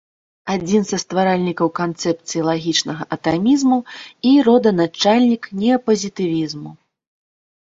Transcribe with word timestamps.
Адзін 0.53 0.83
са 0.91 0.97
стваральнікаў 1.03 1.67
канцэпцыі 1.79 2.41
лагічнага 2.47 3.03
атамізму 3.17 3.79
і 4.31 4.33
роданачальнік 4.49 5.43
неапазітывізму. 5.61 6.69